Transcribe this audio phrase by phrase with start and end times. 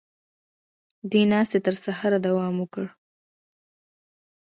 [1.11, 2.85] دې ناستې تر سهاره دوام وکړ.